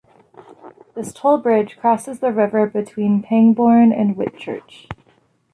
This 0.95 1.13
toll 1.13 1.37
bridge 1.37 1.77
crosses 1.77 2.21
the 2.21 2.31
river 2.31 2.65
between 2.65 3.21
Pangbourne 3.21 3.93
and 3.93 4.15
Whitchurch. 4.17 4.87